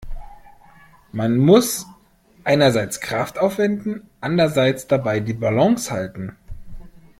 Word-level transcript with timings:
Man 1.11 1.37
muss 1.37 1.85
einerseits 2.43 3.01
Kraft 3.01 3.37
aufwenden, 3.37 4.09
andererseits 4.19 4.87
dabei 4.87 5.19
die 5.19 5.35
Balance 5.35 5.91
halten. 5.93 6.35